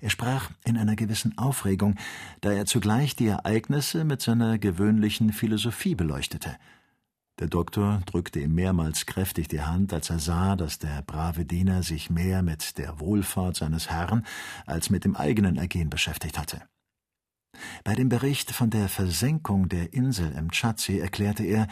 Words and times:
Er 0.00 0.10
sprach 0.10 0.50
in 0.64 0.76
einer 0.76 0.96
gewissen 0.96 1.36
Aufregung, 1.36 1.96
da 2.40 2.52
er 2.52 2.66
zugleich 2.66 3.16
die 3.16 3.26
Ereignisse 3.26 4.04
mit 4.04 4.22
seiner 4.22 4.58
gewöhnlichen 4.58 5.32
Philosophie 5.32 5.94
beleuchtete. 5.94 6.56
Der 7.38 7.48
Doktor 7.48 8.02
drückte 8.04 8.40
ihm 8.40 8.54
mehrmals 8.54 9.06
kräftig 9.06 9.48
die 9.48 9.62
Hand, 9.62 9.92
als 9.94 10.10
er 10.10 10.18
sah, 10.18 10.56
dass 10.56 10.78
der 10.78 11.02
brave 11.02 11.46
Diener 11.46 11.82
sich 11.82 12.10
mehr 12.10 12.42
mit 12.42 12.76
der 12.76 13.00
Wohlfahrt 13.00 13.56
seines 13.56 13.90
Herrn 13.90 14.26
als 14.66 14.90
mit 14.90 15.04
dem 15.04 15.16
eigenen 15.16 15.56
Ergehen 15.56 15.88
beschäftigt 15.88 16.38
hatte. 16.38 16.62
Bei 17.82 17.94
dem 17.94 18.08
Bericht 18.08 18.52
von 18.52 18.70
der 18.70 18.88
Versenkung 18.88 19.68
der 19.68 19.92
Insel 19.92 20.32
im 20.32 20.50
Tschadsee 20.50 20.98
erklärte 20.98 21.44
er, 21.44 21.66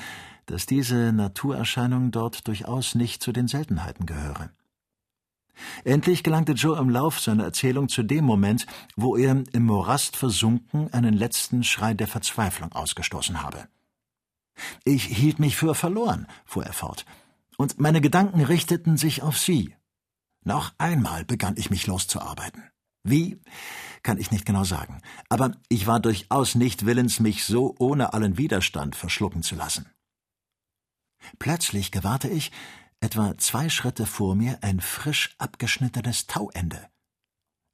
dass 0.46 0.66
diese 0.66 1.12
Naturerscheinung 1.12 2.10
dort 2.10 2.46
durchaus 2.48 2.94
nicht 2.94 3.22
zu 3.22 3.32
den 3.32 3.48
Seltenheiten 3.48 4.06
gehöre. 4.06 4.50
Endlich 5.84 6.22
gelangte 6.22 6.52
Joe 6.52 6.78
im 6.78 6.90
Lauf 6.90 7.20
seiner 7.20 7.44
Erzählung 7.44 7.88
zu 7.88 8.02
dem 8.02 8.24
Moment, 8.24 8.66
wo 8.96 9.16
er 9.16 9.42
im 9.52 9.66
Morast 9.66 10.16
versunken 10.16 10.92
einen 10.92 11.14
letzten 11.14 11.64
Schrei 11.64 11.94
der 11.94 12.08
Verzweiflung 12.08 12.72
ausgestoßen 12.72 13.42
habe. 13.42 13.68
Ich 14.84 15.04
hielt 15.04 15.38
mich 15.38 15.56
für 15.56 15.74
verloren, 15.74 16.26
fuhr 16.44 16.64
er 16.64 16.72
fort, 16.72 17.04
und 17.56 17.80
meine 17.80 18.00
Gedanken 18.00 18.40
richteten 18.40 18.96
sich 18.96 19.22
auf 19.22 19.38
Sie. 19.38 19.74
Noch 20.44 20.72
einmal 20.78 21.24
begann 21.24 21.54
ich 21.56 21.70
mich 21.70 21.86
loszuarbeiten. 21.86 22.62
Wie, 23.04 23.40
kann 24.02 24.18
ich 24.18 24.30
nicht 24.30 24.44
genau 24.44 24.64
sagen, 24.64 25.00
aber 25.28 25.52
ich 25.68 25.86
war 25.86 26.00
durchaus 26.00 26.54
nicht 26.54 26.86
willens, 26.86 27.20
mich 27.20 27.44
so 27.44 27.74
ohne 27.78 28.12
allen 28.12 28.38
Widerstand 28.38 28.96
verschlucken 28.96 29.42
zu 29.42 29.54
lassen. 29.54 29.86
Plötzlich 31.38 31.90
gewahrte 31.90 32.28
ich, 32.28 32.52
etwa 33.00 33.36
zwei 33.38 33.68
Schritte 33.68 34.06
vor 34.06 34.34
mir, 34.34 34.58
ein 34.62 34.80
frisch 34.80 35.34
abgeschnittenes 35.38 36.26
Tauende. 36.26 36.88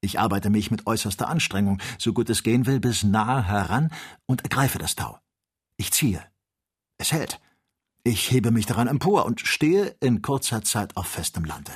Ich 0.00 0.20
arbeite 0.20 0.50
mich 0.50 0.70
mit 0.70 0.86
äußerster 0.86 1.28
Anstrengung, 1.28 1.80
so 1.98 2.12
gut 2.12 2.28
es 2.28 2.42
gehen 2.42 2.66
will, 2.66 2.78
bis 2.78 3.04
nahe 3.04 3.46
heran 3.46 3.90
und 4.26 4.42
ergreife 4.42 4.78
das 4.78 4.96
Tau. 4.96 5.18
Ich 5.78 5.92
ziehe. 5.92 6.22
Es 6.98 7.12
hält. 7.12 7.40
Ich 8.04 8.30
hebe 8.30 8.50
mich 8.50 8.66
daran 8.66 8.86
empor 8.86 9.24
und 9.24 9.40
stehe 9.40 9.96
in 10.00 10.20
kurzer 10.20 10.62
Zeit 10.62 10.96
auf 10.96 11.06
festem 11.06 11.44
Lande. 11.44 11.72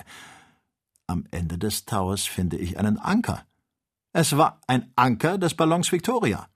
Am 1.07 1.27
Ende 1.31 1.57
des 1.57 1.87
Taues 1.87 2.27
finde 2.27 2.59
ich 2.59 2.79
einen 2.79 2.99
Anker. 2.99 3.47
Es 4.13 4.37
war 4.37 4.61
ein 4.67 4.93
Anker 4.95 5.39
des 5.39 5.55
Ballons 5.55 5.91
Victoria. 5.91 6.49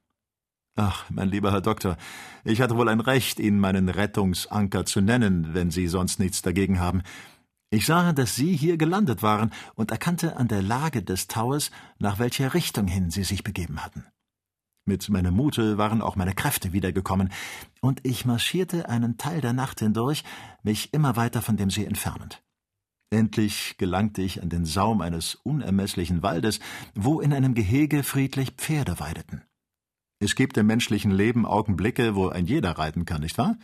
Ach, 0.74 1.04
mein 1.10 1.28
lieber 1.28 1.52
Herr 1.52 1.60
Doktor, 1.60 1.98
ich 2.44 2.62
hatte 2.62 2.76
wohl 2.76 2.88
ein 2.88 3.00
Recht, 3.00 3.38
ihn 3.38 3.58
meinen 3.58 3.90
Rettungsanker 3.90 4.86
zu 4.86 5.02
nennen, 5.02 5.52
wenn 5.52 5.70
Sie 5.70 5.86
sonst 5.86 6.18
nichts 6.18 6.40
dagegen 6.40 6.80
haben. 6.80 7.02
Ich 7.70 7.84
sah, 7.84 8.12
dass 8.14 8.36
Sie 8.36 8.56
hier 8.56 8.78
gelandet 8.78 9.22
waren 9.22 9.52
und 9.74 9.90
erkannte 9.90 10.36
an 10.36 10.48
der 10.48 10.62
Lage 10.62 11.02
des 11.02 11.28
Taues, 11.28 11.70
nach 11.98 12.18
welcher 12.18 12.54
Richtung 12.54 12.86
hin 12.86 13.10
Sie 13.10 13.24
sich 13.24 13.44
begeben 13.44 13.84
hatten. 13.84 14.06
Mit 14.86 15.08
meinem 15.10 15.34
Mute 15.34 15.76
waren 15.76 16.00
auch 16.00 16.16
meine 16.16 16.34
Kräfte 16.34 16.72
wiedergekommen, 16.72 17.30
und 17.80 18.00
ich 18.04 18.24
marschierte 18.24 18.88
einen 18.88 19.18
Teil 19.18 19.42
der 19.42 19.52
Nacht 19.52 19.80
hindurch, 19.80 20.24
mich 20.62 20.92
immer 20.94 21.16
weiter 21.16 21.42
von 21.42 21.58
dem 21.58 21.70
See 21.70 21.84
entfernend. 21.84 22.42
Endlich 23.10 23.76
gelangte 23.76 24.22
ich 24.22 24.42
an 24.42 24.48
den 24.48 24.64
Saum 24.64 25.02
eines 25.02 25.34
unermesslichen 25.34 26.22
Waldes, 26.22 26.60
wo 26.94 27.20
in 27.20 27.34
einem 27.34 27.54
Gehege 27.54 28.02
friedlich 28.02 28.52
Pferde 28.52 28.98
weideten. 29.00 29.42
Es 30.22 30.36
gibt 30.36 30.56
im 30.56 30.68
menschlichen 30.68 31.10
Leben 31.10 31.46
Augenblicke, 31.46 32.14
wo 32.14 32.28
ein 32.28 32.46
jeder 32.46 32.78
reiten 32.78 33.06
kann, 33.06 33.22
nicht 33.22 33.38
wahr? 33.38 33.56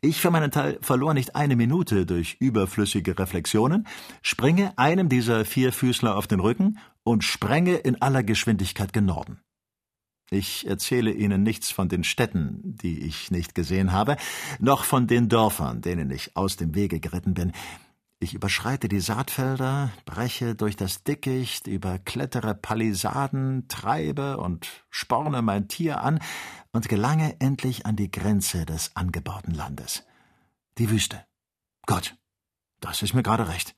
Ich 0.00 0.20
für 0.20 0.30
meinen 0.30 0.52
Teil 0.52 0.78
verlor 0.82 1.14
nicht 1.14 1.34
eine 1.34 1.56
Minute 1.56 2.06
durch 2.06 2.36
überflüssige 2.38 3.18
Reflexionen, 3.18 3.84
springe 4.22 4.78
einem 4.78 5.08
dieser 5.08 5.44
Vierfüßler 5.44 6.16
auf 6.16 6.28
den 6.28 6.38
Rücken 6.38 6.78
und 7.02 7.24
sprenge 7.24 7.74
in 7.74 8.00
aller 8.00 8.22
Geschwindigkeit 8.22 8.92
gen 8.92 9.06
Norden. 9.06 9.40
Ich 10.30 10.64
erzähle 10.64 11.10
Ihnen 11.10 11.42
nichts 11.42 11.72
von 11.72 11.88
den 11.88 12.04
Städten, 12.04 12.60
die 12.62 13.00
ich 13.00 13.32
nicht 13.32 13.56
gesehen 13.56 13.90
habe, 13.90 14.16
noch 14.60 14.84
von 14.84 15.08
den 15.08 15.28
Dörfern, 15.28 15.80
denen 15.80 16.08
ich 16.12 16.36
aus 16.36 16.56
dem 16.56 16.76
Wege 16.76 17.00
geritten 17.00 17.34
bin. 17.34 17.50
Ich 18.24 18.32
überschreite 18.32 18.88
die 18.88 19.00
Saatfelder, 19.00 19.92
breche 20.06 20.54
durch 20.54 20.76
das 20.76 21.04
Dickicht, 21.04 21.66
überklettere 21.66 22.54
Palisaden, 22.54 23.68
treibe 23.68 24.38
und 24.38 24.66
sporne 24.88 25.42
mein 25.42 25.68
Tier 25.68 26.00
an 26.00 26.20
und 26.72 26.88
gelange 26.88 27.38
endlich 27.38 27.84
an 27.84 27.96
die 27.96 28.10
Grenze 28.10 28.64
des 28.64 28.96
angebauten 28.96 29.52
Landes. 29.52 30.06
Die 30.78 30.88
Wüste. 30.88 31.22
Gott, 31.84 32.16
das 32.80 33.02
ist 33.02 33.12
mir 33.12 33.22
gerade 33.22 33.46
recht. 33.46 33.76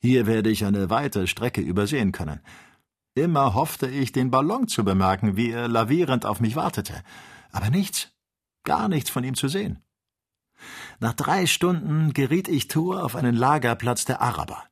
Hier 0.00 0.28
werde 0.28 0.50
ich 0.50 0.64
eine 0.64 0.88
weite 0.88 1.26
Strecke 1.26 1.60
übersehen 1.60 2.12
können. 2.12 2.42
Immer 3.16 3.54
hoffte 3.54 3.88
ich, 3.88 4.12
den 4.12 4.30
Ballon 4.30 4.68
zu 4.68 4.84
bemerken, 4.84 5.36
wie 5.36 5.50
er 5.50 5.66
lavierend 5.66 6.26
auf 6.26 6.38
mich 6.38 6.54
wartete. 6.54 7.02
Aber 7.50 7.70
nichts, 7.70 8.12
gar 8.62 8.88
nichts 8.88 9.10
von 9.10 9.24
ihm 9.24 9.34
zu 9.34 9.48
sehen. 9.48 9.83
Nach 11.00 11.14
drei 11.14 11.46
Stunden 11.46 12.12
geriet 12.12 12.48
ich 12.48 12.68
Tour 12.68 13.04
auf 13.04 13.16
einen 13.16 13.34
Lagerplatz 13.34 14.04
der 14.04 14.20
Araber. 14.20 14.62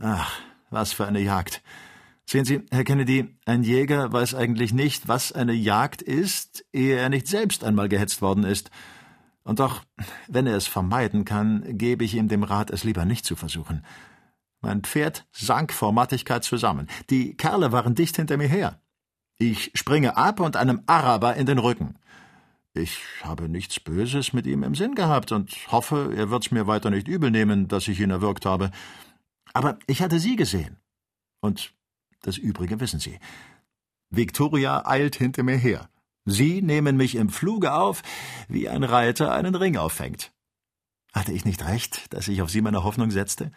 Ach, 0.00 0.32
was 0.70 0.92
für 0.92 1.06
eine 1.06 1.20
Jagd. 1.20 1.62
Sehen 2.26 2.44
Sie, 2.44 2.60
Herr 2.70 2.84
Kennedy, 2.84 3.34
ein 3.46 3.62
Jäger 3.62 4.12
weiß 4.12 4.34
eigentlich 4.34 4.74
nicht, 4.74 5.08
was 5.08 5.32
eine 5.32 5.54
Jagd 5.54 6.02
ist, 6.02 6.64
ehe 6.72 6.96
er 6.96 7.08
nicht 7.08 7.26
selbst 7.26 7.64
einmal 7.64 7.88
gehetzt 7.88 8.20
worden 8.20 8.44
ist. 8.44 8.70
Und 9.44 9.60
doch, 9.60 9.82
wenn 10.26 10.46
er 10.46 10.56
es 10.56 10.66
vermeiden 10.66 11.24
kann, 11.24 11.64
gebe 11.78 12.04
ich 12.04 12.14
ihm 12.14 12.28
dem 12.28 12.42
Rat, 12.42 12.70
es 12.70 12.84
lieber 12.84 13.06
nicht 13.06 13.24
zu 13.24 13.34
versuchen. 13.34 13.82
Mein 14.60 14.82
Pferd 14.82 15.26
sank 15.32 15.72
vor 15.72 15.92
Mattigkeit 15.92 16.44
zusammen. 16.44 16.88
Die 17.08 17.34
Kerle 17.34 17.72
waren 17.72 17.94
dicht 17.94 18.16
hinter 18.16 18.36
mir 18.36 18.48
her. 18.48 18.78
Ich 19.38 19.70
springe 19.74 20.16
ab 20.16 20.40
und 20.40 20.56
einem 20.56 20.82
Araber 20.86 21.34
in 21.36 21.46
den 21.46 21.58
Rücken. 21.58 21.94
Ich 22.74 23.00
habe 23.22 23.48
nichts 23.48 23.80
Böses 23.80 24.32
mit 24.32 24.46
ihm 24.46 24.62
im 24.62 24.74
Sinn 24.74 24.94
gehabt 24.94 25.32
und 25.32 25.50
hoffe, 25.72 26.12
er 26.16 26.30
wird's 26.30 26.50
mir 26.50 26.66
weiter 26.66 26.90
nicht 26.90 27.08
übel 27.08 27.30
nehmen, 27.30 27.68
dass 27.68 27.88
ich 27.88 28.00
ihn 28.00 28.10
erwürgt 28.10 28.46
habe. 28.46 28.70
Aber 29.52 29.78
ich 29.86 30.02
hatte 30.02 30.18
Sie 30.18 30.36
gesehen. 30.36 30.76
Und 31.40 31.72
das 32.22 32.36
Übrige 32.36 32.80
wissen 32.80 33.00
Sie. 33.00 33.18
Victoria 34.10 34.86
eilt 34.86 35.16
hinter 35.16 35.42
mir 35.42 35.56
her. 35.56 35.88
Sie 36.24 36.62
nehmen 36.62 36.96
mich 36.96 37.14
im 37.14 37.30
Fluge 37.30 37.72
auf, 37.72 38.02
wie 38.48 38.68
ein 38.68 38.84
Reiter 38.84 39.32
einen 39.32 39.54
Ring 39.54 39.76
auffängt. 39.76 40.32
Hatte 41.12 41.32
ich 41.32 41.44
nicht 41.44 41.66
recht, 41.66 42.12
dass 42.12 42.28
ich 42.28 42.42
auf 42.42 42.50
Sie 42.50 42.60
meine 42.60 42.84
Hoffnung 42.84 43.10
setzte? 43.10 43.50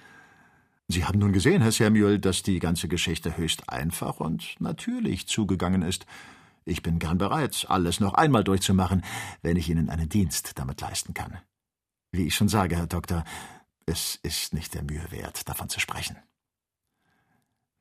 Sie 0.88 1.06
haben 1.06 1.20
nun 1.20 1.34
gesehen, 1.34 1.62
Herr 1.62 1.72
Samuel, 1.72 2.20
dass 2.20 2.44
die 2.44 2.60
ganze 2.60 2.88
Geschichte 2.88 3.38
höchst 3.38 3.70
einfach 3.70 4.20
und 4.20 4.56
natürlich 4.60 5.28
zugegangen 5.28 5.82
ist. 5.82 6.06
Ich 6.64 6.84
bin 6.84 7.00
gern 7.00 7.18
bereit, 7.18 7.66
alles 7.70 8.00
noch 8.00 8.14
einmal 8.14 8.44
durchzumachen, 8.44 9.04
wenn 9.42 9.58
ich 9.58 9.70
Ihnen 9.70 9.90
einen 9.90 10.10
Dienst 10.10 10.58
damit 10.60 10.82
leisten 10.82 11.14
kann. 11.14 11.40
Wie 12.12 12.28
ich 12.28 12.36
schon 12.36 12.50
sage, 12.50 12.76
Herr 12.76 12.88
Doktor, 12.88 13.24
es 13.86 14.16
ist 14.22 14.54
nicht 14.54 14.74
der 14.74 14.84
Mühe 14.84 15.12
wert, 15.12 15.48
davon 15.50 15.70
zu 15.70 15.80
sprechen. 15.80 16.18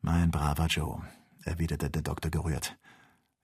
Mein 0.01 0.31
braver 0.31 0.67
Joe, 0.67 1.03
erwiderte 1.45 1.91
der 1.91 2.03
Doktor 2.03 2.31
gerührt. 2.31 2.79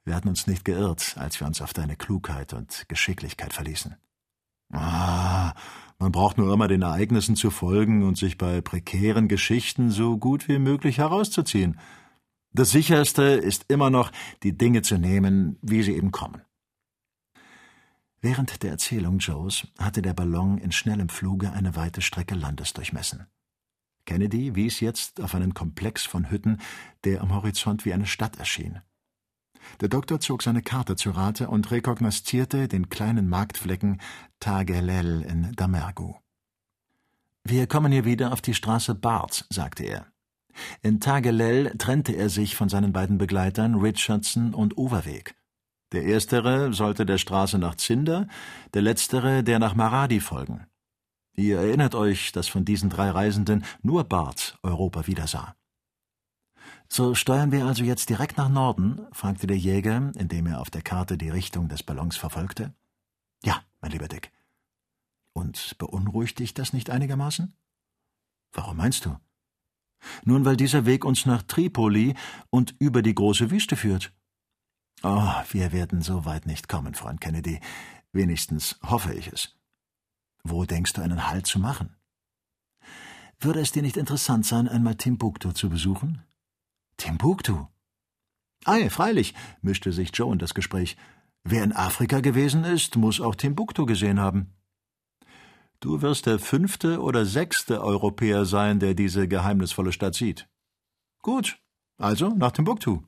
Wir 0.05 0.15
hatten 0.15 0.29
uns 0.29 0.47
nicht 0.47 0.65
geirrt, 0.65 1.17
als 1.19 1.39
wir 1.41 1.47
uns 1.47 1.61
auf 1.61 1.73
deine 1.73 1.97
Klugheit 1.97 2.55
und 2.55 2.89
Geschicklichkeit 2.89 3.53
verließen. 3.53 3.97
Ah, 4.73 5.53
man 5.99 6.13
braucht 6.13 6.39
nur 6.39 6.53
immer 6.53 6.69
den 6.69 6.83
Ereignissen 6.83 7.37
zu 7.37 7.51
folgen 7.51 8.03
und 8.03 8.17
sich 8.17 8.39
bei 8.39 8.61
prekären 8.61 9.29
Geschichten 9.29 9.91
so 9.91 10.17
gut 10.17 10.49
wie 10.49 10.59
möglich 10.59 10.99
herauszuziehen. 10.99 11.79
Das 12.56 12.71
Sicherste 12.71 13.22
ist 13.22 13.67
immer 13.69 13.91
noch, 13.91 14.11
die 14.43 14.56
Dinge 14.56 14.81
zu 14.81 14.97
nehmen, 14.97 15.59
wie 15.61 15.83
sie 15.83 15.94
eben 15.94 16.11
kommen. 16.11 16.41
Während 18.22 18.62
der 18.62 18.71
Erzählung 18.71 19.19
Joes 19.19 19.67
hatte 19.78 20.00
der 20.00 20.15
Ballon 20.15 20.56
in 20.56 20.72
schnellem 20.72 21.11
Fluge 21.11 21.53
eine 21.53 21.77
weite 21.77 22.00
Strecke 22.00 22.34
Landes 22.34 22.72
durchmessen. 22.72 23.27
Kennedy 24.06 24.55
wies 24.55 24.81
jetzt 24.81 25.21
auf 25.21 25.34
einen 25.34 25.53
Komplex 25.53 26.05
von 26.06 26.31
Hütten, 26.31 26.56
der 27.05 27.21
am 27.21 27.34
Horizont 27.34 27.84
wie 27.84 27.93
eine 27.93 28.06
Stadt 28.06 28.39
erschien. 28.39 28.81
Der 29.83 29.91
Doktor 29.91 30.21
zog 30.21 30.42
seine 30.42 30.63
Karte 30.63 30.97
zu 30.97 31.10
Rate 31.10 31.51
und 31.51 31.71
rekognoszierte 31.71 32.69
den 32.69 32.89
kleinen 32.89 33.28
Marktflecken 33.28 34.01
Tagelel 34.41 35.21
in 35.21 35.53
Damergu. 35.57 36.15
Wir 37.45 37.66
kommen 37.66 37.92
hier 37.92 38.07
wieder 38.07 38.33
auf 38.33 38.41
die 38.41 38.54
Straße 38.54 38.95
Barts, 38.95 39.45
sagte 39.51 39.84
er. 39.84 40.07
In 40.83 41.01
Tagelel 41.01 41.77
trennte 41.79 42.13
er 42.13 42.29
sich 42.29 42.57
von 42.57 42.69
seinen 42.69 42.93
beiden 42.93 43.19
Begleitern 43.19 43.77
Richardson 43.77 44.55
und 44.55 44.79
Overweg. 44.79 45.35
Der 45.93 46.05
erstere 46.05 46.73
sollte 46.73 47.07
der 47.07 47.19
Straße 47.19 47.59
nach 47.59 47.77
Zinder, 47.77 48.27
der 48.75 48.83
letztere 48.83 49.45
der 49.45 49.59
nach 49.59 49.75
Maradi 49.75 50.21
folgen. 50.21 50.67
Ihr 51.35 51.59
erinnert 51.59 51.95
euch, 51.95 52.33
dass 52.33 52.49
von 52.49 52.65
diesen 52.65 52.91
drei 52.91 53.11
Reisenden 53.11 53.65
nur 53.83 54.05
Bart 54.05 54.59
Europa 54.63 55.07
wiedersah. 55.07 55.55
So 56.89 57.15
steuern 57.15 57.53
wir 57.53 57.67
also 57.67 57.85
jetzt 57.85 58.09
direkt 58.09 58.37
nach 58.37 58.49
Norden? 58.49 59.07
fragte 59.13 59.47
der 59.47 59.59
Jäger, 59.59 60.13
indem 60.17 60.47
er 60.47 60.61
auf 60.61 60.71
der 60.71 60.83
Karte 60.83 61.19
die 61.19 61.29
Richtung 61.29 61.69
des 61.69 61.83
Ballons 61.83 62.17
verfolgte. 62.17 62.75
Ja, 63.45 63.63
mein 63.81 63.91
lieber 63.91 64.09
Dick. 64.09 64.33
Und 65.33 65.77
beunruhigt 65.79 66.39
dich 66.39 66.55
das 66.55 66.73
nicht 66.73 66.91
einigermaßen? 66.91 67.55
Warum 68.53 68.79
meinst 68.79 69.05
du? 69.05 69.17
Nun, 70.25 70.45
weil 70.45 70.57
dieser 70.57 70.87
Weg 70.87 71.05
uns 71.05 71.27
nach 71.27 71.43
Tripoli 71.43 72.15
und 72.51 72.75
über 72.79 73.03
die 73.03 73.15
große 73.15 73.51
Wüste 73.51 73.77
führt. 73.77 74.13
Oh, 75.03 75.33
wir 75.51 75.73
werden 75.73 76.03
so 76.03 76.25
weit 76.25 76.47
nicht 76.47 76.69
kommen, 76.69 76.95
Freund 76.95 77.21
Kennedy. 77.21 77.61
Wenigstens 78.13 78.79
hoffe 78.83 79.13
ich 79.13 79.29
es. 79.29 79.57
Wo 80.43 80.65
denkst 80.65 80.95
du 80.95 81.03
einen 81.03 81.29
Halt 81.29 81.47
zu 81.47 81.59
machen? 81.59 81.97
Würde 83.39 83.61
es 83.61 83.73
dir 83.73 83.83
nicht 83.83 83.97
interessant 83.97 84.47
sein, 84.47 84.69
einmal 84.69 84.95
Timbuktu 84.95 85.53
zu 85.53 85.69
besuchen? 85.69 86.23
Timbuktu? 86.97 87.67
Ei, 88.65 88.89
freilich, 88.89 89.35
mischte 89.61 89.93
sich 89.93 90.11
Joe 90.15 90.33
in 90.33 90.39
das 90.39 90.55
Gespräch. 90.55 90.97
Wer 91.45 91.63
in 91.63 91.73
Afrika 91.73 92.21
gewesen 92.21 92.65
ist, 92.65 92.97
muss 92.97 93.21
auch 93.21 93.35
Timbuktu 93.35 93.87
gesehen 93.87 94.19
haben. 94.19 94.56
Du 95.81 96.03
wirst 96.03 96.27
der 96.27 96.39
fünfte 96.39 97.01
oder 97.01 97.27
sechste 97.27 97.83
Europäer 97.83 98.45
sein, 98.45 98.81
der 98.81 98.95
diese 98.95 99.28
geheimnisvolle 99.28 99.93
Stadt 99.93 100.15
sieht. 100.15 100.49
Gut, 101.23 101.59
also 101.99 102.31
nach 102.31 102.53
Timbuktu. 102.53 103.03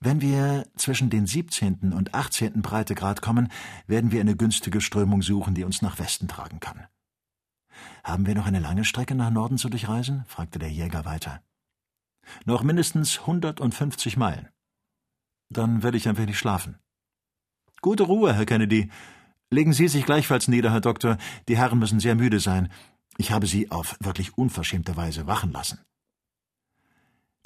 Wenn 0.00 0.20
wir 0.20 0.66
zwischen 0.76 1.10
den 1.10 1.26
17. 1.26 1.92
und 1.92 2.14
18. 2.14 2.62
Breitegrad 2.62 3.22
kommen, 3.22 3.50
werden 3.86 4.12
wir 4.12 4.20
eine 4.20 4.36
günstige 4.36 4.80
Strömung 4.80 5.22
suchen, 5.22 5.54
die 5.54 5.64
uns 5.64 5.82
nach 5.82 5.98
Westen 5.98 6.28
tragen 6.28 6.60
kann. 6.60 6.86
Haben 8.04 8.26
wir 8.26 8.34
noch 8.34 8.46
eine 8.46 8.60
lange 8.60 8.84
Strecke 8.84 9.14
nach 9.14 9.30
Norden 9.30 9.58
zu 9.58 9.68
durchreisen? 9.68 10.24
fragte 10.26 10.58
der 10.58 10.70
Jäger 10.70 11.04
weiter. 11.04 11.42
Noch 12.44 12.62
mindestens 12.62 13.20
150 13.20 14.16
Meilen. 14.16 14.48
Dann 15.50 15.82
werde 15.82 15.96
ich 15.96 16.08
ein 16.08 16.18
wenig 16.18 16.38
schlafen. 16.38 16.78
Gute 17.80 18.04
Ruhe, 18.04 18.34
Herr 18.34 18.46
Kennedy. 18.46 18.90
Legen 19.54 19.72
Sie 19.72 19.86
sich 19.86 20.04
gleichfalls 20.04 20.48
nieder, 20.48 20.72
Herr 20.72 20.80
Doktor. 20.80 21.16
Die 21.46 21.56
Herren 21.56 21.78
müssen 21.78 22.00
sehr 22.00 22.16
müde 22.16 22.40
sein. 22.40 22.72
Ich 23.18 23.30
habe 23.30 23.46
Sie 23.46 23.70
auf 23.70 23.96
wirklich 24.00 24.36
unverschämte 24.36 24.96
Weise 24.96 25.28
wachen 25.28 25.52
lassen. 25.52 25.78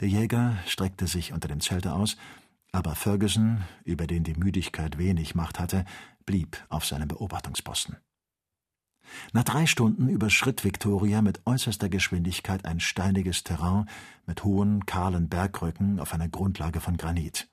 Der 0.01 0.09
Jäger 0.09 0.57
streckte 0.67 1.07
sich 1.07 1.35
unter 1.35 1.49
dem 1.49 1.61
Zelte 1.61 1.93
aus, 1.93 2.17
aber 2.73 2.95
Ferguson, 2.95 3.63
über 3.85 4.07
den 4.07 4.25
die 4.25 4.37
Müdigkeit 4.37 4.97
wenig 4.97 5.35
Macht 5.35 5.59
hatte, 5.59 5.85
blieb 6.25 6.57
auf 6.71 6.87
seinem 6.87 7.09
Beobachtungsposten. 7.09 7.99
Nach 9.35 9.45
drei 9.45 9.67
Stunden 9.67 10.09
überschritt 10.09 10.65
Victoria 10.65 11.21
mit 11.21 11.43
äußerster 11.45 11.91
Geschwindigkeit 11.91 12.65
ein 12.65 12.81
steiniges 12.81 13.45
Terrain 13.45 13.85
mit 14.25 14.45
hohen, 14.45 14.87
kahlen 14.87 15.29
Bergrücken 15.29 16.01
auf 16.01 16.15
einer 16.15 16.31
Grundlage 16.31 16.81
von 16.81 16.97
Granit. 16.97 17.51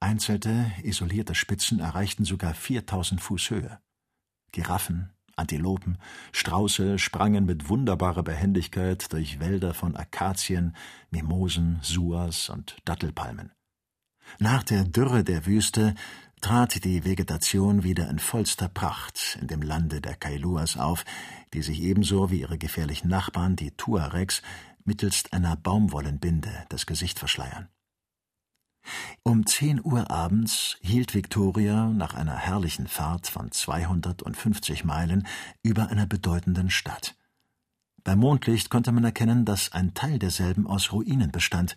Einzelte, 0.00 0.72
isolierte 0.82 1.34
Spitzen 1.34 1.80
erreichten 1.80 2.24
sogar 2.24 2.54
4000 2.54 3.20
Fuß 3.20 3.50
Höhe. 3.50 3.78
Giraffen, 4.52 5.10
Antilopen, 5.36 5.98
Strauße 6.32 6.98
sprangen 6.98 7.44
mit 7.44 7.68
wunderbarer 7.68 8.22
Behendigkeit 8.22 9.12
durch 9.12 9.40
Wälder 9.40 9.74
von 9.74 9.96
Akazien, 9.96 10.74
Mimosen, 11.10 11.78
Suas 11.82 12.48
und 12.48 12.76
Dattelpalmen. 12.84 13.52
Nach 14.38 14.62
der 14.62 14.84
Dürre 14.84 15.24
der 15.24 15.46
Wüste 15.46 15.94
trat 16.40 16.84
die 16.84 17.04
Vegetation 17.04 17.82
wieder 17.82 18.08
in 18.10 18.18
vollster 18.18 18.68
Pracht 18.68 19.38
in 19.40 19.46
dem 19.46 19.62
Lande 19.62 20.00
der 20.00 20.16
Kailuas 20.16 20.76
auf, 20.76 21.04
die 21.54 21.62
sich 21.62 21.80
ebenso 21.80 22.30
wie 22.30 22.40
ihre 22.40 22.58
gefährlichen 22.58 23.08
Nachbarn, 23.08 23.56
die 23.56 23.70
Tuaregs, 23.72 24.42
mittelst 24.84 25.32
einer 25.32 25.56
Baumwollenbinde 25.56 26.66
das 26.68 26.86
Gesicht 26.86 27.18
verschleiern. 27.18 27.68
Um 29.22 29.46
zehn 29.46 29.80
Uhr 29.82 30.10
abends 30.10 30.76
hielt 30.80 31.14
Victoria 31.14 31.88
nach 31.88 32.14
einer 32.14 32.36
herrlichen 32.36 32.86
Fahrt 32.86 33.26
von 33.26 33.50
250 33.50 34.84
Meilen 34.84 35.26
über 35.62 35.88
einer 35.90 36.06
bedeutenden 36.06 36.70
Stadt. 36.70 37.16
Beim 38.04 38.20
Mondlicht 38.20 38.70
konnte 38.70 38.92
man 38.92 39.04
erkennen, 39.04 39.44
dass 39.44 39.72
ein 39.72 39.94
Teil 39.94 40.18
derselben 40.18 40.66
aus 40.66 40.92
Ruinen 40.92 41.32
bestand. 41.32 41.76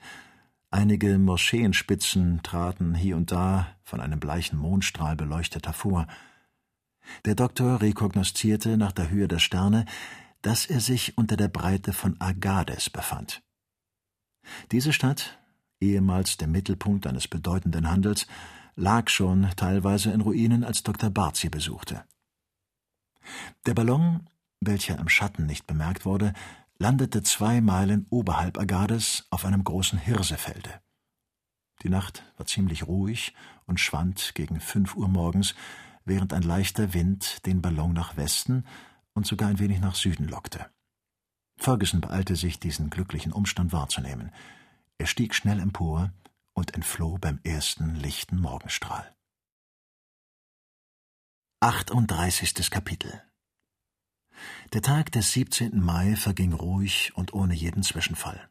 Einige 0.70 1.18
Moscheenspitzen 1.18 2.42
traten 2.44 2.94
hier 2.94 3.18
und 3.18 3.32
da 3.32 3.68
von 3.84 4.00
einem 4.00 4.20
bleichen 4.20 4.60
Mondstrahl 4.60 5.16
beleuchtet 5.16 5.66
hervor. 5.66 6.06
Der 7.26 7.34
Doktor 7.34 7.82
rekognoszierte 7.82 8.78
nach 8.78 8.92
der 8.92 9.10
Höhe 9.10 9.28
der 9.28 9.40
Sterne, 9.40 9.86
dass 10.44 10.68
er 10.68 10.80
sich 10.80 11.18
unter 11.18 11.36
der 11.36 11.48
Breite 11.48 11.94
von 11.94 12.22
Agades 12.22 12.92
befand. 12.92 13.42
Diese 14.72 14.94
Stadt 14.94 15.39
ehemals 15.80 16.38
der 16.38 16.48
Mittelpunkt 16.48 17.08
eines 17.08 17.28
bedeutenden 17.28 17.90
Handels, 17.90 18.28
lag 18.76 19.10
schon 19.10 19.50
teilweise 19.56 20.12
in 20.12 20.22
Ruinen, 20.22 20.64
als 20.64 20.84
Dr. 20.84 21.10
Barth 21.10 21.38
sie 21.38 21.50
besuchte. 21.50 22.04
Der 23.66 23.74
Ballon, 23.74 24.28
welcher 24.62 24.98
im 24.98 25.10
Schatten 25.10 25.46
nicht 25.46 25.68
bemerkt 25.68 26.06
wurde, 26.06 26.34
landete 26.78 27.24
zwei 27.24 27.62
Meilen 27.62 28.08
oberhalb 28.10 28.58
Agades 28.58 29.28
auf 29.30 29.46
einem 29.46 29.64
großen 29.64 30.00
Hirsefelde. 30.00 30.82
Die 31.84 31.90
Nacht 31.90 32.24
war 32.38 32.46
ziemlich 32.46 32.88
ruhig 32.88 33.34
und 33.66 33.80
schwand 33.80 34.34
gegen 34.36 34.60
fünf 34.60 34.96
Uhr 34.96 35.08
morgens, 35.08 35.56
während 36.06 36.34
ein 36.34 36.42
leichter 36.42 36.94
Wind 36.94 37.46
den 37.46 37.62
Ballon 37.62 37.94
nach 37.94 38.18
Westen 38.18 38.66
und 39.14 39.28
sogar 39.28 39.50
ein 39.50 39.60
wenig 39.60 39.80
nach 39.80 39.96
Süden 39.96 40.28
lockte. 40.28 40.66
Ferguson 41.58 42.00
beeilte 42.00 42.36
sich, 42.38 42.60
diesen 42.60 42.90
glücklichen 42.90 43.34
Umstand 43.34 43.74
wahrzunehmen. 43.74 44.32
Er 45.00 45.08
stieg 45.08 45.34
schnell 45.34 45.62
empor 45.62 46.12
und 46.54 46.76
entfloh 46.76 47.18
beim 47.18 47.40
ersten 47.44 47.96
lichten 47.96 48.38
Morgenstrahl. 48.38 49.16
38. 51.62 52.70
Kapitel 52.70 53.22
Der 54.74 54.82
Tag 54.82 55.14
des 55.14 55.32
17. 55.32 55.80
Mai 55.80 56.18
verging 56.18 56.52
ruhig 56.52 57.14
und 57.16 57.34
ohne 57.34 57.54
jeden 57.54 57.82
Zwischenfall. 57.82 58.50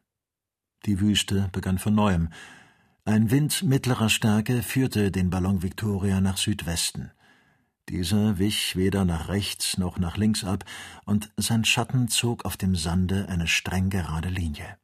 Die 0.87 0.99
Wüste 0.99 1.49
begann 1.51 1.77
von 1.77 1.93
neuem. 1.93 2.29
Ein 3.05 3.29
Wind 3.29 3.61
mittlerer 3.61 4.09
Stärke 4.09 4.63
führte 4.63 5.11
den 5.11 5.29
Ballon 5.29 5.61
Victoria 5.61 6.19
nach 6.19 6.37
Südwesten. 6.37 7.11
Dieser 7.89 8.39
wich 8.39 8.75
weder 8.75 9.05
nach 9.05 9.27
rechts 9.27 9.77
noch 9.77 9.99
nach 9.99 10.17
links 10.17 10.43
ab, 10.43 10.65
und 11.05 11.31
sein 11.37 11.63
Schatten 11.63 12.07
zog 12.07 12.43
auf 12.45 12.57
dem 12.57 12.75
Sande 12.75 13.29
eine 13.29 13.47
streng 13.47 13.91
gerade 13.91 14.29
Linie. 14.29 14.79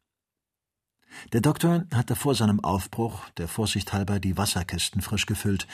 Der 1.33 1.41
Doktor 1.41 1.85
hatte 1.93 2.15
vor 2.15 2.35
seinem 2.35 2.59
Aufbruch 2.63 3.29
der 3.37 3.47
Vorsicht 3.47 3.93
halber 3.93 4.19
die 4.19 4.37
Wasserkisten 4.37 5.01
frisch 5.01 5.25
gefüllt. 5.25 5.67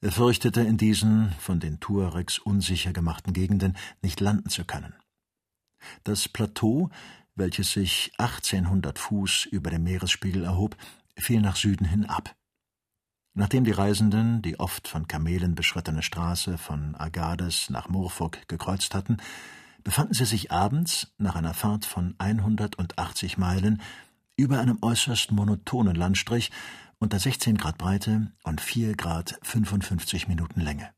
Er 0.00 0.12
fürchtete, 0.12 0.60
in 0.60 0.76
diesen 0.76 1.32
von 1.38 1.60
den 1.60 1.80
Tuaregs 1.80 2.38
unsicher 2.38 2.92
gemachten 2.92 3.32
Gegenden 3.32 3.76
nicht 4.02 4.20
landen 4.20 4.48
zu 4.48 4.64
können. 4.64 4.94
Das 6.04 6.28
Plateau, 6.28 6.90
welches 7.34 7.72
sich 7.72 8.12
1800 8.18 8.98
Fuß 8.98 9.46
über 9.46 9.70
dem 9.70 9.84
Meeresspiegel 9.84 10.44
erhob, 10.44 10.76
fiel 11.16 11.40
nach 11.40 11.56
Süden 11.56 11.84
hin 11.84 12.06
ab. 12.06 12.34
Nachdem 13.34 13.64
die 13.64 13.72
Reisenden 13.72 14.42
die 14.42 14.60
oft 14.60 14.88
von 14.88 15.08
Kamelen 15.08 15.54
beschrittene 15.54 16.02
Straße 16.02 16.58
von 16.58 16.94
Agades 16.96 17.70
nach 17.70 17.88
Murfok 17.88 18.46
gekreuzt 18.48 18.94
hatten, 18.94 19.16
befanden 19.82 20.14
sie 20.14 20.26
sich 20.26 20.52
abends, 20.52 21.12
nach 21.18 21.34
einer 21.34 21.54
Fahrt 21.54 21.86
von 21.86 22.14
180 22.18 23.38
Meilen, 23.38 23.80
über 24.42 24.58
einem 24.58 24.78
äußerst 24.82 25.30
monotonen 25.30 25.94
Landstrich 25.94 26.50
unter 26.98 27.20
16 27.20 27.56
Grad 27.56 27.78
Breite 27.78 28.32
und 28.42 28.60
4 28.60 28.96
Grad 28.96 29.38
55 29.42 30.26
Minuten 30.26 30.60
Länge. 30.60 30.90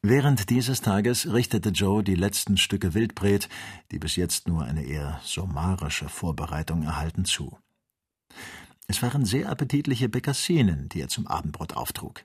Während 0.00 0.48
dieses 0.48 0.80
Tages 0.80 1.26
richtete 1.32 1.70
Joe 1.70 2.04
die 2.04 2.14
letzten 2.14 2.56
Stücke 2.56 2.94
Wildbret, 2.94 3.48
die 3.90 3.98
bis 3.98 4.14
jetzt 4.14 4.46
nur 4.46 4.62
eine 4.62 4.84
eher 4.84 5.20
summarische 5.24 6.08
Vorbereitung 6.08 6.84
erhalten, 6.84 7.24
zu. 7.24 7.58
Es 8.86 9.02
waren 9.02 9.24
sehr 9.24 9.50
appetitliche 9.50 10.08
Bekassinen, 10.08 10.88
die 10.88 11.00
er 11.00 11.08
zum 11.08 11.26
Abendbrot 11.26 11.76
auftrug. 11.76 12.24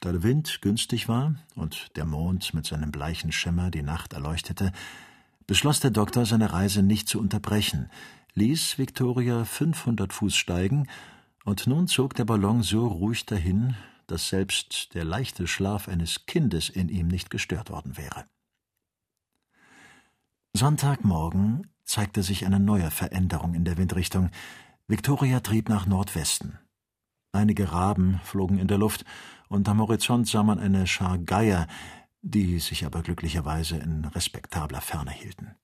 Da 0.00 0.12
der 0.12 0.22
Wind 0.22 0.60
günstig 0.60 1.08
war 1.08 1.36
und 1.54 1.96
der 1.96 2.04
Mond 2.04 2.52
mit 2.52 2.66
seinem 2.66 2.92
bleichen 2.92 3.32
Schimmer 3.32 3.70
die 3.70 3.82
Nacht 3.82 4.12
erleuchtete, 4.12 4.72
beschloss 5.46 5.80
der 5.80 5.90
Doktor, 5.90 6.26
seine 6.26 6.52
Reise 6.52 6.82
nicht 6.82 7.08
zu 7.08 7.18
unterbrechen, 7.18 7.90
ließ 8.34 8.78
Victoria 8.78 9.44
500 9.44 10.12
Fuß 10.12 10.34
steigen, 10.34 10.88
und 11.44 11.66
nun 11.66 11.86
zog 11.88 12.14
der 12.14 12.24
Ballon 12.24 12.62
so 12.62 12.86
ruhig 12.86 13.26
dahin, 13.26 13.76
dass 14.06 14.28
selbst 14.28 14.94
der 14.94 15.04
leichte 15.04 15.46
Schlaf 15.46 15.88
eines 15.88 16.26
Kindes 16.26 16.68
in 16.68 16.88
ihm 16.88 17.08
nicht 17.08 17.30
gestört 17.30 17.70
worden 17.70 17.96
wäre. 17.96 18.24
Sonntagmorgen 20.54 21.68
zeigte 21.84 22.22
sich 22.22 22.46
eine 22.46 22.60
neue 22.60 22.90
Veränderung 22.90 23.54
in 23.54 23.64
der 23.64 23.76
Windrichtung. 23.76 24.30
Victoria 24.88 25.40
trieb 25.40 25.68
nach 25.68 25.86
Nordwesten. 25.86 26.58
Einige 27.32 27.72
Raben 27.72 28.20
flogen 28.24 28.58
in 28.58 28.68
der 28.68 28.78
Luft, 28.78 29.04
und 29.48 29.68
am 29.68 29.80
Horizont 29.80 30.26
sah 30.26 30.42
man 30.42 30.58
eine 30.58 30.86
Schar 30.86 31.18
Geier, 31.18 31.66
die 32.22 32.58
sich 32.58 32.86
aber 32.86 33.02
glücklicherweise 33.02 33.76
in 33.76 34.06
respektabler 34.06 34.80
Ferne 34.80 35.10
hielten. 35.10 35.54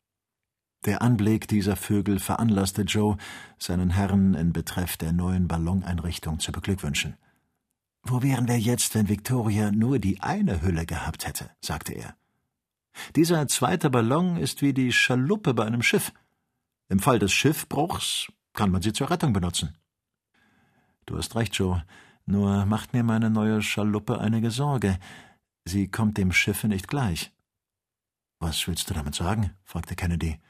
Der 0.86 1.02
Anblick 1.02 1.46
dieser 1.46 1.76
Vögel 1.76 2.18
veranlasste 2.18 2.82
Joe, 2.82 3.18
seinen 3.58 3.90
Herrn 3.90 4.32
in 4.32 4.54
Betreff 4.54 4.96
der 4.96 5.12
neuen 5.12 5.46
Balloneinrichtung 5.46 6.40
zu 6.40 6.52
beglückwünschen. 6.52 7.16
Wo 8.02 8.22
wären 8.22 8.48
wir 8.48 8.58
jetzt, 8.58 8.94
wenn 8.94 9.10
Victoria 9.10 9.70
nur 9.72 9.98
die 9.98 10.20
eine 10.20 10.62
Hülle 10.62 10.86
gehabt 10.86 11.26
hätte? 11.26 11.50
sagte 11.60 11.92
er. 11.92 12.16
Dieser 13.14 13.46
zweite 13.46 13.90
Ballon 13.90 14.38
ist 14.38 14.62
wie 14.62 14.72
die 14.72 14.90
Schaluppe 14.90 15.52
bei 15.52 15.66
einem 15.66 15.82
Schiff. 15.82 16.12
Im 16.88 16.98
Fall 16.98 17.18
des 17.18 17.32
Schiffbruchs 17.32 18.32
kann 18.54 18.70
man 18.70 18.80
sie 18.80 18.94
zur 18.94 19.10
Rettung 19.10 19.34
benutzen. 19.34 19.76
Du 21.04 21.18
hast 21.18 21.36
recht, 21.36 21.54
Joe. 21.54 21.84
Nur 22.24 22.64
macht 22.64 22.94
mir 22.94 23.02
meine 23.02 23.28
neue 23.28 23.60
Schaluppe 23.60 24.18
einige 24.18 24.50
Sorge. 24.50 24.98
Sie 25.66 25.88
kommt 25.88 26.16
dem 26.16 26.32
Schiffe 26.32 26.68
nicht 26.68 26.88
gleich. 26.88 27.32
Was 28.38 28.66
willst 28.66 28.88
du 28.88 28.94
damit 28.94 29.14
sagen? 29.14 29.50
fragte 29.64 29.94
Kennedy. 29.94 30.40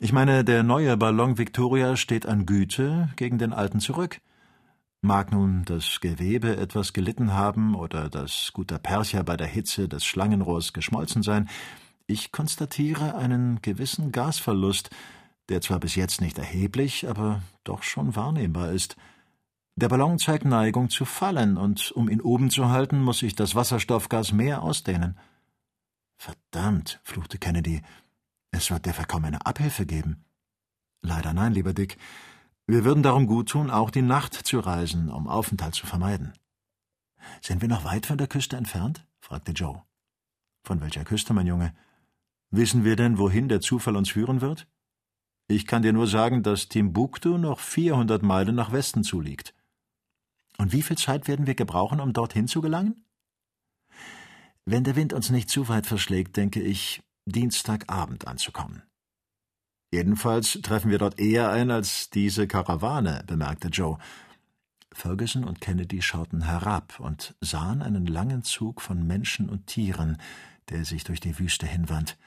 Ich 0.00 0.12
meine, 0.12 0.44
der 0.44 0.62
neue 0.62 0.96
Ballon 0.96 1.38
Victoria 1.38 1.96
steht 1.96 2.24
an 2.24 2.46
Güte 2.46 3.08
gegen 3.16 3.38
den 3.38 3.52
alten 3.52 3.80
zurück. 3.80 4.20
Mag 5.00 5.32
nun 5.32 5.64
das 5.64 5.98
Gewebe 6.00 6.56
etwas 6.56 6.92
gelitten 6.92 7.32
haben 7.32 7.74
oder 7.74 8.08
das 8.08 8.52
Guter 8.52 8.78
Percher 8.78 9.24
bei 9.24 9.36
der 9.36 9.48
Hitze 9.48 9.88
des 9.88 10.04
Schlangenrohrs 10.04 10.72
geschmolzen 10.72 11.24
sein, 11.24 11.48
ich 12.06 12.32
konstatiere 12.32 13.16
einen 13.16 13.60
gewissen 13.60 14.12
Gasverlust, 14.12 14.88
der 15.48 15.60
zwar 15.60 15.80
bis 15.80 15.94
jetzt 15.94 16.20
nicht 16.20 16.38
erheblich, 16.38 17.08
aber 17.08 17.42
doch 17.64 17.82
schon 17.82 18.16
wahrnehmbar 18.16 18.70
ist. 18.70 18.96
Der 19.76 19.88
Ballon 19.88 20.18
zeigt 20.18 20.44
Neigung 20.44 20.90
zu 20.90 21.04
fallen, 21.04 21.56
und 21.56 21.90
um 21.92 22.08
ihn 22.08 22.20
oben 22.20 22.50
zu 22.50 22.70
halten, 22.70 23.02
muss 23.02 23.18
sich 23.18 23.34
das 23.34 23.54
Wasserstoffgas 23.54 24.32
mehr 24.32 24.62
ausdehnen. 24.62 25.18
Verdammt, 26.16 27.00
fluchte 27.04 27.38
Kennedy, 27.38 27.82
es 28.50 28.70
wird 28.70 29.08
kaum 29.08 29.24
eine 29.24 29.44
Abhilfe 29.46 29.86
geben. 29.86 30.24
Leider 31.02 31.32
nein, 31.32 31.52
lieber 31.52 31.72
Dick. 31.72 31.96
Wir 32.66 32.84
würden 32.84 33.02
darum 33.02 33.26
gut 33.26 33.50
tun, 33.50 33.70
auch 33.70 33.90
die 33.90 34.02
Nacht 34.02 34.34
zu 34.34 34.60
reisen, 34.60 35.10
um 35.10 35.26
Aufenthalt 35.26 35.74
zu 35.74 35.86
vermeiden. 35.86 36.34
Sind 37.40 37.62
wir 37.62 37.68
noch 37.68 37.84
weit 37.84 38.06
von 38.06 38.18
der 38.18 38.26
Küste 38.26 38.56
entfernt? 38.56 39.06
fragte 39.20 39.52
Joe. 39.52 39.82
Von 40.64 40.80
welcher 40.80 41.04
Küste, 41.04 41.32
mein 41.32 41.46
Junge? 41.46 41.74
Wissen 42.50 42.84
wir 42.84 42.96
denn, 42.96 43.18
wohin 43.18 43.48
der 43.48 43.60
Zufall 43.60 43.96
uns 43.96 44.10
führen 44.10 44.40
wird? 44.40 44.66
Ich 45.46 45.66
kann 45.66 45.82
dir 45.82 45.92
nur 45.92 46.06
sagen, 46.06 46.42
dass 46.42 46.68
Timbuktu 46.68 47.38
noch 47.38 47.60
400 47.60 48.22
Meilen 48.22 48.54
nach 48.54 48.72
Westen 48.72 49.02
zuliegt. 49.02 49.54
Und 50.58 50.72
wie 50.72 50.82
viel 50.82 50.98
Zeit 50.98 51.28
werden 51.28 51.46
wir 51.46 51.54
gebrauchen, 51.54 52.00
um 52.00 52.12
dorthin 52.12 52.48
zu 52.48 52.60
gelangen? 52.60 53.04
Wenn 54.66 54.84
der 54.84 54.96
Wind 54.96 55.14
uns 55.14 55.30
nicht 55.30 55.48
zu 55.48 55.68
weit 55.68 55.86
verschlägt, 55.86 56.36
denke 56.36 56.60
ich, 56.60 57.00
Dienstagabend 57.28 58.26
anzukommen. 58.26 58.82
Jedenfalls 59.90 60.60
treffen 60.62 60.90
wir 60.90 60.98
dort 60.98 61.18
eher 61.18 61.50
ein 61.50 61.70
als 61.70 62.10
diese 62.10 62.46
Karawane, 62.46 63.24
bemerkte 63.26 63.68
Joe. 63.68 63.98
Ferguson 64.92 65.44
und 65.44 65.60
Kennedy 65.60 66.02
schauten 66.02 66.42
herab 66.42 67.00
und 67.00 67.34
sahen 67.40 67.82
einen 67.82 68.06
langen 68.06 68.42
Zug 68.42 68.82
von 68.82 69.06
Menschen 69.06 69.48
und 69.48 69.66
Tieren, 69.66 70.18
der 70.70 70.84
sich 70.84 71.04
durch 71.04 71.20
die 71.20 71.38
Wüste 71.38 71.66
hinwand. 71.66 72.18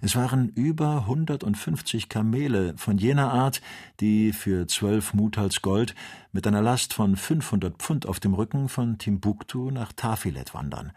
Es 0.00 0.14
waren 0.14 0.50
über 0.50 1.06
hundertundfünfzig 1.06 2.10
Kamele 2.10 2.76
von 2.76 2.98
jener 2.98 3.32
Art, 3.32 3.62
die 4.00 4.32
für 4.32 4.66
zwölf 4.66 5.14
Mutals 5.14 5.62
Gold 5.62 5.94
mit 6.30 6.46
einer 6.46 6.60
Last 6.60 6.92
von 6.92 7.16
fünfhundert 7.16 7.78
Pfund 7.78 8.06
auf 8.06 8.20
dem 8.20 8.34
Rücken 8.34 8.68
von 8.68 8.98
Timbuktu 8.98 9.70
nach 9.70 9.92
Tafilet 9.94 10.52
wandern. 10.52 10.92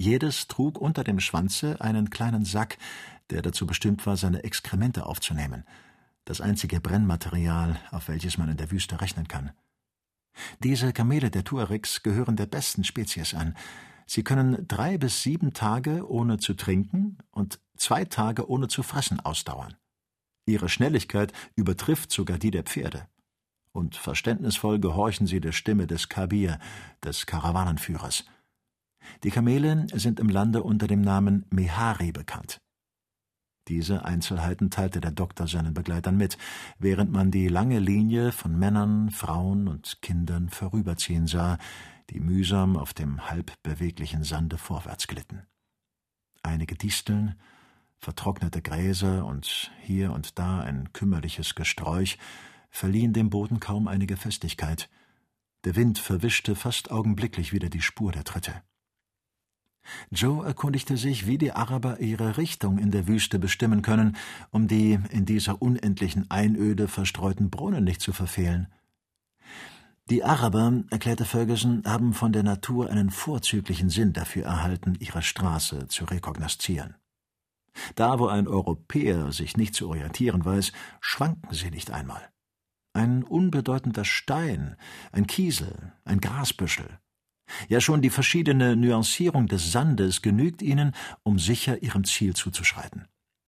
Jedes 0.00 0.48
trug 0.48 0.78
unter 0.78 1.04
dem 1.04 1.20
Schwanze 1.20 1.78
einen 1.82 2.08
kleinen 2.08 2.46
Sack, 2.46 2.78
der 3.28 3.42
dazu 3.42 3.66
bestimmt 3.66 4.06
war, 4.06 4.16
seine 4.16 4.44
Exkremente 4.44 5.04
aufzunehmen, 5.04 5.66
das 6.24 6.40
einzige 6.40 6.80
Brennmaterial, 6.80 7.78
auf 7.90 8.08
welches 8.08 8.38
man 8.38 8.48
in 8.48 8.56
der 8.56 8.70
Wüste 8.70 9.02
rechnen 9.02 9.28
kann. 9.28 9.50
Diese 10.60 10.94
Kamele 10.94 11.30
der 11.30 11.44
Tuaregs 11.44 12.02
gehören 12.02 12.36
der 12.36 12.46
besten 12.46 12.82
Spezies 12.82 13.34
an. 13.34 13.54
Sie 14.06 14.24
können 14.24 14.66
drei 14.66 14.96
bis 14.96 15.22
sieben 15.22 15.52
Tage 15.52 16.08
ohne 16.08 16.38
zu 16.38 16.54
trinken 16.54 17.18
und 17.30 17.60
zwei 17.76 18.06
Tage 18.06 18.48
ohne 18.48 18.68
zu 18.68 18.82
fressen 18.82 19.20
ausdauern. 19.20 19.76
Ihre 20.46 20.70
Schnelligkeit 20.70 21.34
übertrifft 21.56 22.10
sogar 22.10 22.38
die 22.38 22.50
der 22.50 22.62
Pferde. 22.62 23.06
Und 23.72 23.96
verständnisvoll 23.96 24.80
gehorchen 24.80 25.26
sie 25.26 25.40
der 25.40 25.52
Stimme 25.52 25.86
des 25.86 26.08
Kabir, 26.08 26.58
des 27.04 27.26
Karawanenführers. 27.26 28.24
Die 29.22 29.30
Kamele 29.30 29.86
sind 29.92 30.20
im 30.20 30.28
Lande 30.28 30.62
unter 30.62 30.86
dem 30.86 31.00
Namen 31.00 31.46
Mehari 31.50 32.12
bekannt. 32.12 32.60
Diese 33.68 34.04
Einzelheiten 34.04 34.70
teilte 34.70 35.00
der 35.00 35.12
Doktor 35.12 35.46
seinen 35.46 35.74
Begleitern 35.74 36.16
mit, 36.16 36.38
während 36.78 37.12
man 37.12 37.30
die 37.30 37.48
lange 37.48 37.78
Linie 37.78 38.32
von 38.32 38.58
Männern, 38.58 39.10
Frauen 39.10 39.68
und 39.68 40.02
Kindern 40.02 40.48
vorüberziehen 40.48 41.26
sah, 41.26 41.58
die 42.10 42.20
mühsam 42.20 42.76
auf 42.76 42.94
dem 42.94 43.30
halb 43.30 43.52
beweglichen 43.62 44.24
Sande 44.24 44.58
vorwärts 44.58 45.06
glitten. 45.06 45.46
Einige 46.42 46.74
Disteln, 46.74 47.36
vertrocknete 47.98 48.62
Gräser 48.62 49.24
und 49.26 49.70
hier 49.82 50.12
und 50.12 50.38
da 50.38 50.60
ein 50.60 50.92
kümmerliches 50.92 51.54
Gesträuch 51.54 52.18
verliehen 52.70 53.12
dem 53.12 53.30
Boden 53.30 53.60
kaum 53.60 53.88
einige 53.88 54.16
Festigkeit. 54.16 54.88
Der 55.64 55.76
Wind 55.76 55.98
verwischte 55.98 56.56
fast 56.56 56.90
augenblicklich 56.90 57.52
wieder 57.52 57.68
die 57.68 57.82
Spur 57.82 58.10
der 58.12 58.24
Tritte. 58.24 58.62
Joe 60.10 60.44
erkundigte 60.44 60.96
sich, 60.96 61.26
wie 61.26 61.38
die 61.38 61.52
Araber 61.52 62.00
ihre 62.00 62.36
Richtung 62.36 62.78
in 62.78 62.90
der 62.90 63.08
Wüste 63.08 63.38
bestimmen 63.38 63.82
können, 63.82 64.16
um 64.50 64.68
die 64.68 64.98
in 65.10 65.24
dieser 65.24 65.60
unendlichen 65.62 66.30
Einöde 66.30 66.88
verstreuten 66.88 67.50
Brunnen 67.50 67.84
nicht 67.84 68.00
zu 68.00 68.12
verfehlen. 68.12 68.68
Die 70.10 70.24
Araber, 70.24 70.82
erklärte 70.90 71.24
Ferguson, 71.24 71.82
haben 71.86 72.14
von 72.14 72.32
der 72.32 72.42
Natur 72.42 72.90
einen 72.90 73.10
vorzüglichen 73.10 73.90
Sinn 73.90 74.12
dafür 74.12 74.44
erhalten, 74.44 74.96
ihre 74.98 75.22
Straße 75.22 75.86
zu 75.86 76.04
rekognoszieren. 76.04 76.96
Da, 77.94 78.18
wo 78.18 78.26
ein 78.26 78.48
Europäer 78.48 79.32
sich 79.32 79.56
nicht 79.56 79.74
zu 79.74 79.88
orientieren 79.88 80.44
weiß, 80.44 80.72
schwanken 81.00 81.54
sie 81.54 81.70
nicht 81.70 81.90
einmal. 81.90 82.28
Ein 82.92 83.22
unbedeutender 83.22 84.04
Stein, 84.04 84.76
ein 85.12 85.28
Kiesel, 85.28 85.92
ein 86.04 86.20
Grasbüschel, 86.20 86.98
ja 87.68 87.80
schon 87.80 88.02
die 88.02 88.10
verschiedene 88.10 88.76
Nuancierung 88.76 89.46
des 89.46 89.72
Sandes 89.72 90.22
genügt 90.22 90.62
ihnen, 90.62 90.92
um 91.22 91.38
sicher 91.38 91.82
ihrem 91.82 92.04
Ziel 92.04 92.34
zuzuschreiten. 92.34 93.06